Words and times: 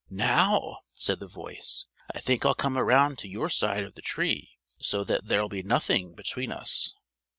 "Now," 0.09 0.79
said 0.95 1.19
the 1.19 1.27
voice, 1.27 1.85
"I 2.11 2.19
think 2.21 2.43
I'll 2.43 2.55
come 2.55 2.75
around 2.75 3.19
to 3.19 3.27
your 3.27 3.49
side 3.49 3.83
of 3.83 3.93
the 3.93 4.01
Tree 4.01 4.49
so 4.79 5.03
that 5.03 5.27
there'll 5.27 5.47
be 5.47 5.61
nothing 5.61 6.15
between 6.15 6.51
us!" 6.51 6.95